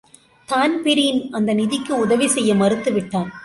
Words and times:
Dan Breen 0.47 1.21
அந்த 1.31 1.53
நிதிக்கு 1.53 1.93
உதவி 1.99 2.27
செய்ய 2.27 2.55
மறுத்து 2.55 2.91
விட்டான். 2.91 3.31